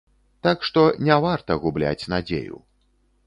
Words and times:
Так 0.45 0.63
што 0.69 0.81
не 1.09 1.17
варта 1.27 1.57
губляць 1.65 2.07
надзею. 2.13 2.55